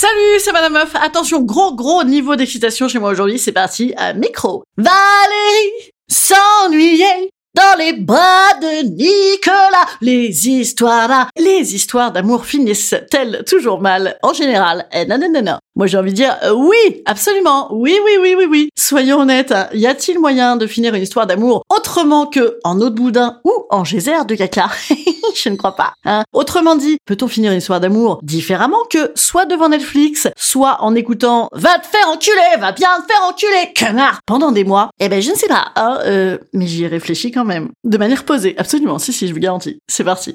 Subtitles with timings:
[0.00, 0.94] Salut, c'est Madame Meuf.
[0.94, 3.38] Attention, gros gros niveau d'excitation chez moi aujourd'hui.
[3.38, 4.64] C'est parti, à micro.
[4.78, 9.86] Valérie s'ennuyer dans les bras de Nicolas.
[10.00, 14.16] Les histoires les histoires d'amour finissent-elles toujours mal?
[14.22, 15.58] En général Eh non.
[15.80, 17.68] Moi j'ai envie de dire euh, oui, absolument.
[17.72, 18.68] Oui, oui, oui, oui, oui.
[18.78, 22.94] Soyons honnêtes, y a-t-il moyen de finir une histoire d'amour autrement que en eau de
[22.94, 24.68] boudin ou en geyser de caca?
[25.34, 25.94] Je ne crois pas.
[26.04, 26.24] Hein.
[26.34, 31.48] Autrement dit, peut-on finir une histoire d'amour différemment que soit devant Netflix, soit en écoutant
[31.52, 35.22] Va te faire enculer, va bien te faire enculer, connard pendant des mois Eh ben
[35.22, 35.72] je ne sais pas.
[35.76, 37.70] Hein, euh, mais j'y ai réfléchi quand même.
[37.84, 38.98] De manière posée, absolument.
[38.98, 39.78] Si, si, je vous garantis.
[39.88, 40.34] C'est parti.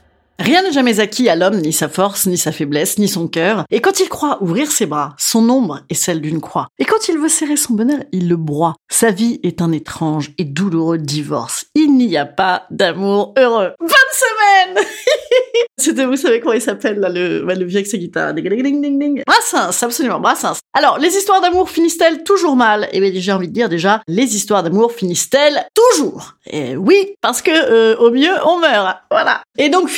[0.41, 3.63] Rien n'est jamais acquis à l'homme, ni sa force, ni sa faiblesse, ni son cœur.
[3.69, 6.67] Et quand il croit ouvrir ses bras, son ombre est celle d'une croix.
[6.79, 8.73] Et quand il veut serrer son bonheur, il le broie.
[8.89, 11.65] Sa vie est un étrange et douloureux divorce.
[11.75, 13.73] Il n'y a pas d'amour heureux.
[13.79, 14.83] Bonne semaine
[15.77, 18.33] C'était, vous savez comment il s'appelle, là, le, vieux avec sa guitare.
[18.33, 19.23] Ding, ding, ding, ding.
[19.25, 20.59] Brassens, absolument, Brassens.
[20.73, 22.87] Alors, les histoires d'amour finissent-elles toujours mal?
[22.91, 26.33] Eh bien, j'ai envie de dire déjà, les histoires d'amour finissent-elles toujours?
[26.47, 28.97] Et oui, parce que euh, au mieux, on meurt.
[29.09, 29.41] Voilà.
[29.57, 29.89] Et donc,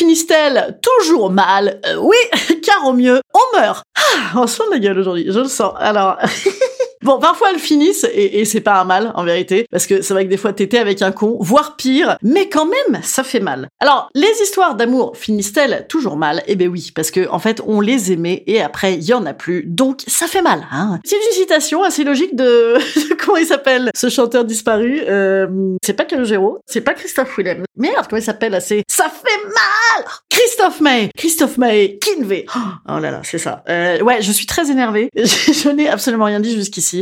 [0.82, 1.80] toujours mal?
[1.86, 2.18] Euh, Oui,
[2.66, 3.84] car au mieux, on meurt.
[3.96, 5.74] Ah, on se fout de gueule aujourd'hui, je le sens.
[5.78, 6.18] Alors...
[7.04, 10.14] Bon, parfois elles finissent et, et c'est pas un mal en vérité, parce que c'est
[10.14, 13.40] vrai que des fois t'étais avec un con, voire pire, mais quand même ça fait
[13.40, 13.68] mal.
[13.80, 16.44] Alors les histoires d'amour finissent-elles toujours mal?
[16.48, 19.26] Eh ben oui, parce que en fait on les aimait et après il y en
[19.26, 20.66] a plus, donc ça fait mal.
[20.72, 22.78] Hein c'est une citation assez logique de
[23.16, 25.48] comment il s'appelle ce chanteur disparu euh,
[25.84, 27.64] C'est pas Calogero, c'est pas Christophe Willem.
[27.76, 30.06] Merde, comment il s'appelle C'est ça fait mal.
[30.30, 32.46] Christophe May, Christophe May, Kinvey.
[32.88, 33.64] Oh là là, c'est ça.
[33.70, 35.10] Euh, ouais, je suis très énervée.
[35.16, 36.93] je n'ai absolument rien dit jusqu'ici.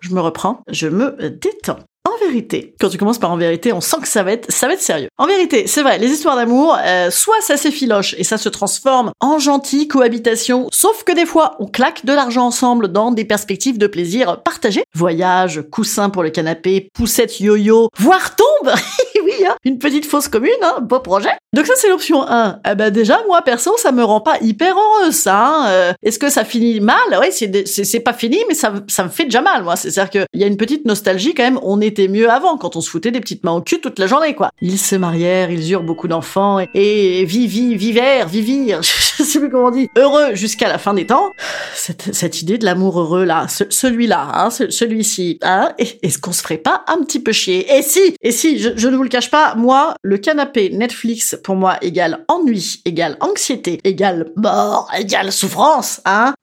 [0.00, 1.78] Je me reprends, je me détends.
[2.08, 4.66] En vérité, quand tu commences par en vérité, on sent que ça va être, ça
[4.66, 5.08] va être sérieux.
[5.18, 9.12] En vérité, c'est vrai, les histoires d'amour, euh, soit ça s'effiloche et ça se transforme
[9.20, 13.76] en gentille cohabitation, sauf que des fois, on claque de l'argent ensemble dans des perspectives
[13.76, 14.82] de plaisir partagé.
[14.94, 18.72] Voyage, coussin pour le canapé, poussette yo-yo, voire tombe
[19.46, 21.30] hein, une petite fausse commune, hein, beau projet.
[21.52, 22.60] Donc ça, c'est l'option 1.
[22.70, 25.46] Eh ben déjà, moi, perso, ça me rend pas hyper heureuse, ça.
[25.46, 25.66] Hein.
[25.68, 26.96] Euh, Est-ce que ça finit mal?
[27.20, 29.76] Oui, c'est pas fini, mais ça, ça me fait déjà mal, moi.
[29.76, 31.58] C'est-à-dire qu'il y a une petite nostalgie quand même.
[31.62, 34.06] On était mieux avant, quand on se foutait des petites mains au cul toute la
[34.06, 34.50] journée, quoi.
[34.60, 38.80] Ils se marièrent, ils eurent beaucoup d'enfants, et, et vivi, vivèrent, vivirent,
[39.24, 41.30] je sais plus comment on dit, heureux jusqu'à la fin des temps.
[41.74, 46.32] Cette, cette idée de l'amour heureux, là, ce- celui-là, hein, ce- celui-ci, hein, est-ce qu'on
[46.32, 47.66] se ferait pas un petit peu chier?
[47.76, 51.38] Et si, et si, je, je ne vous le cache pas, moi, le canapé Netflix,
[51.44, 56.34] pour moi, égale ennui, égale anxiété, égale mort, égale souffrance, hein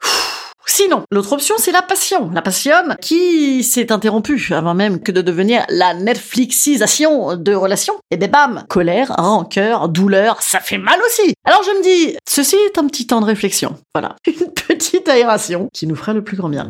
[0.69, 2.29] Sinon, l'autre option, c'est la passion.
[2.33, 7.95] La passion qui s'est interrompue avant même que de devenir la Netflixisation de relations.
[8.11, 11.33] Et ben bam, colère, rancœur, douleur, ça fait mal aussi.
[11.45, 13.75] Alors je me dis, ceci est un petit temps de réflexion.
[13.95, 16.69] Voilà, une petite aération qui nous fera le plus grand bien.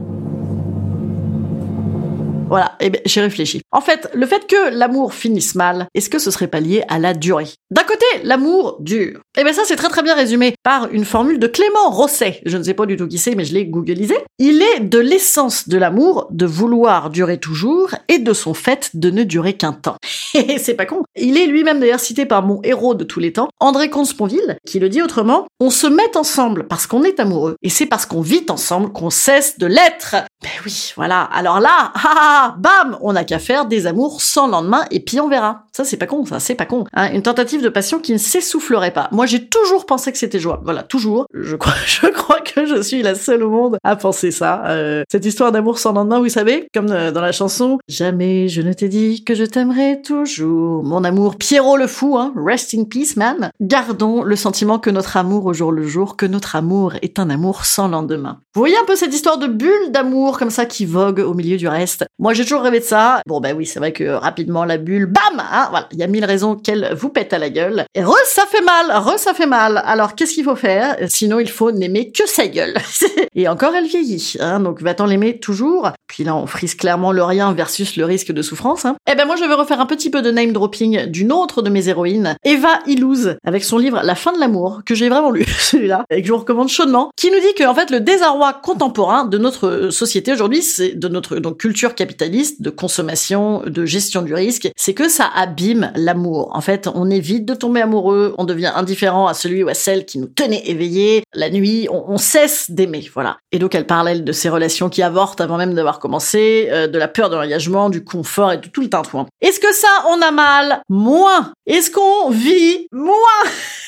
[2.50, 3.62] Voilà, et ben j'ai réfléchi.
[3.72, 6.98] En fait, le fait que l'amour finisse mal, est-ce que ce serait pas lié à
[6.98, 7.50] la durée?
[7.72, 9.20] D'un côté, l'amour dure.
[9.38, 12.42] Et ben ça c'est très très bien résumé par une formule de Clément Rosset.
[12.46, 14.16] Je ne sais pas du tout qui c'est, mais je l'ai googlisé.
[14.40, 19.10] Il est de l'essence de l'amour de vouloir durer toujours et de son fait de
[19.10, 19.98] ne durer qu'un temps.
[20.34, 21.04] Et c'est pas con.
[21.16, 24.80] Il est lui-même d'ailleurs cité par mon héros de tous les temps, André Comte-Sponville, qui
[24.80, 28.22] le dit autrement, on se met ensemble parce qu'on est amoureux, et c'est parce qu'on
[28.22, 30.16] vit ensemble qu'on cesse de l'être.
[30.42, 31.24] Ben oui, voilà.
[31.24, 35.19] Alors là, ah, Ah, bam, on n'a qu'à faire des amours sans lendemain et puis
[35.19, 35.63] on verra.
[35.75, 36.84] Ça, c'est pas con, ça, c'est pas con.
[36.94, 39.10] Hein, une tentative de passion qui ne s'essoufflerait pas.
[39.12, 40.62] Moi, j'ai toujours pensé que c'était jouable.
[40.63, 41.25] Voilà, toujours.
[41.34, 44.63] Je crois, je crois que je suis la seule au monde à penser ça.
[44.68, 48.62] Euh, cette histoire d'amour sans lendemain, vous savez, comme euh, dans la chanson Jamais je
[48.62, 50.83] ne t'ai dit que je t'aimerais toujours.
[50.83, 53.50] Mon amour, Pierrot le fou, hein, rest in peace, man.
[53.62, 57.31] Gardons le sentiment que notre amour au jour le jour, que notre amour est un
[57.31, 58.42] amour sans lendemain.
[58.54, 61.57] Vous voyez un peu cette histoire de bulle d'amour comme ça qui vogue au milieu
[61.57, 62.06] du reste?
[62.34, 63.22] J'ai toujours rêvé de ça.
[63.28, 66.08] Bon, ben oui, c'est vrai que rapidement la bulle, bam, hein, voilà, il y a
[66.08, 67.86] mille raisons qu'elle vous pète à la gueule.
[67.96, 69.82] Et re, ça fait mal, re, ça fait mal.
[69.86, 70.96] Alors, qu'est-ce qu'il faut faire?
[71.08, 72.76] Sinon, il faut n'aimer que sa gueule.
[73.36, 75.92] Et encore, elle vieillit, hein, donc va-t-on l'aimer toujours?
[76.08, 78.86] Puis là, on frise clairement le rien versus le risque de souffrance.
[78.86, 78.96] Hein.
[79.12, 81.70] Eh ben moi, je vais refaire un petit peu de name dropping d'une autre de
[81.70, 85.46] mes héroïnes, Eva Illouz, avec son livre La fin de l'amour, que j'ai vraiment lu,
[85.60, 88.54] celui-là, et que je vous recommande chaudement, qui nous dit que en fait, le désarroi
[88.54, 94.34] contemporain de notre société aujourd'hui, c'est de notre donc culture de consommation, de gestion du
[94.34, 96.50] risque, c'est que ça abîme l'amour.
[96.54, 100.06] En fait, on évite de tomber amoureux, on devient indifférent à celui ou à celle
[100.06, 101.24] qui nous tenait éveillés.
[101.34, 103.38] La nuit, on, cesse d'aimer, voilà.
[103.52, 106.98] Et donc elle parlait de ces relations qui avortent avant même d'avoir commencé, euh, de
[106.98, 109.28] la peur de l'engagement, du confort et de tout le tintouin.
[109.42, 110.81] Est-ce que ça, on a mal?
[110.90, 111.54] Moins.
[111.68, 113.16] Est-ce qu'on vit Moins?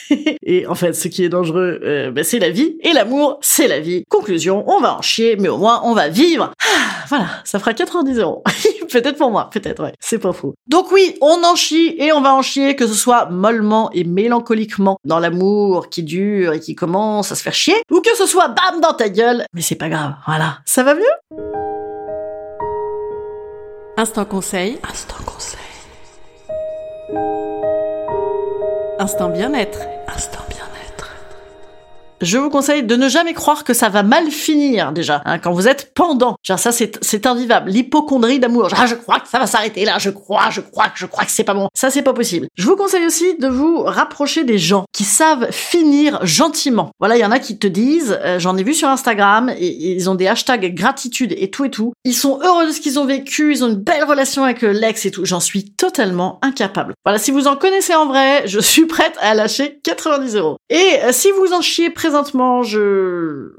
[0.44, 2.78] et en fait, ce qui est dangereux, euh, ben, c'est la vie.
[2.82, 4.04] Et l'amour, c'est la vie.
[4.10, 6.52] Conclusion, on va en chier, mais au moins, on va vivre.
[6.64, 8.19] Ah, voilà, ça fera 90
[8.92, 9.94] peut-être pour moi, peut-être, ouais.
[10.00, 10.54] C'est pas faux.
[10.68, 14.04] Donc oui, on en chie et on va en chier, que ce soit mollement et
[14.04, 18.26] mélancoliquement dans l'amour qui dure et qui commence à se faire chier, ou que ce
[18.26, 19.46] soit bam dans ta gueule.
[19.54, 20.60] Mais c'est pas grave, voilà.
[20.66, 21.04] Ça va mieux?
[23.98, 24.80] Instant conseil.
[24.90, 25.60] Instant conseil.
[29.00, 29.80] Instant bien-être.
[32.22, 35.54] Je vous conseille de ne jamais croire que ça va mal finir déjà hein, quand
[35.54, 36.36] vous êtes pendant.
[36.44, 37.70] Genre ça c'est c'est invivable.
[37.70, 38.70] L'hypochondrie d'amour.
[38.76, 39.98] Ah, je crois que ça va s'arrêter là.
[40.00, 41.70] Je crois, je crois, je crois que c'est pas bon.
[41.74, 42.48] Ça c'est pas possible.
[42.56, 46.92] Je vous conseille aussi de vous rapprocher des gens qui savent finir gentiment.
[47.00, 49.94] Voilà, il y en a qui te disent, euh, j'en ai vu sur Instagram, et,
[49.94, 51.94] ils ont des hashtags gratitude et tout et tout.
[52.04, 55.06] Ils sont heureux de ce qu'ils ont vécu, ils ont une belle relation avec l'ex
[55.06, 55.26] et tout.
[55.26, 56.94] J'en suis totalement incapable.
[57.06, 60.58] Voilà, si vous en connaissez en vrai, je suis prête à lâcher 90 euros.
[60.70, 63.52] Et euh, si vous en chiez présentement, je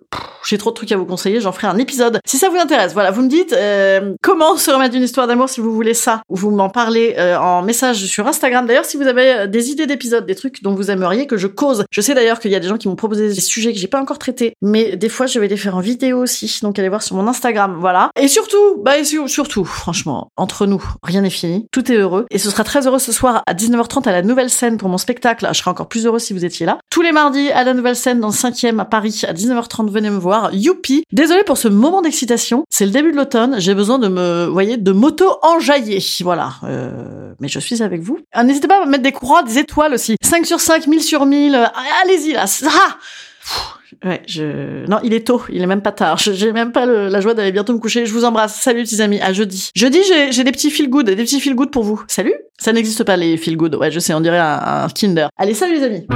[0.48, 2.20] j'ai trop de trucs à vous conseiller, j'en ferai un épisode.
[2.24, 5.48] Si ça vous intéresse, voilà, vous me dites euh, comment se remettre une histoire d'amour
[5.48, 8.66] si vous voulez ça, ou vous m'en parlez euh, en message sur Instagram.
[8.66, 11.46] D'ailleurs, si vous avez euh, des idées d'épisodes, des trucs dont vous aimeriez que je
[11.46, 11.84] cause.
[11.90, 13.86] Je sais d'ailleurs qu'il y a des gens qui m'ont proposé des sujets que j'ai
[13.86, 16.88] pas encore traités, mais des fois je vais les faire en vidéo aussi, donc allez
[16.88, 18.10] voir sur mon Instagram, voilà.
[18.18, 18.92] Et surtout, bah
[19.26, 22.98] surtout, franchement, entre nous, rien n'est fini, tout est heureux, et ce sera très heureux
[22.98, 25.46] ce soir à 19h30 à la nouvelle scène pour mon spectacle.
[25.52, 26.78] Je serai encore plus heureux si vous étiez là.
[26.90, 30.18] Tous les mardis à la nouvelle scène dans 5e à Paris à 19h30, venez me
[30.18, 32.64] voir Youpi Désolé pour ce moment d'excitation.
[32.70, 33.56] C'est le début de l'automne.
[33.58, 36.02] J'ai besoin de me, voyez, de moto enjailler.
[36.22, 36.52] Voilà.
[36.64, 38.18] Euh, mais je suis avec vous.
[38.32, 40.16] Ah, n'hésitez pas à mettre des croix, des étoiles aussi.
[40.22, 41.54] 5 sur 5, 1000 sur 1000.
[41.54, 41.64] Euh,
[42.02, 42.46] allez-y là.
[42.66, 42.96] Ah
[44.04, 44.86] Ouais, je...
[44.86, 46.16] Non, il est tôt, il est même pas tard.
[46.18, 48.06] J'ai même pas la joie d'aller bientôt me coucher.
[48.06, 48.54] Je vous embrasse.
[48.60, 49.20] Salut, petits amis.
[49.20, 49.70] À jeudi.
[49.74, 49.98] Jeudi,
[50.30, 52.02] j'ai des petits feel good, des petits feel good pour vous.
[52.06, 52.34] Salut.
[52.58, 53.74] Ça n'existe pas les feel good.
[53.74, 55.28] Ouais, je sais, on dirait un, un Kinder.
[55.36, 56.06] Allez, salut les amis.